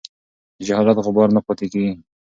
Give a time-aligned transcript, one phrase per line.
[0.57, 1.93] د جهالت غبار نه پاتې کېږي.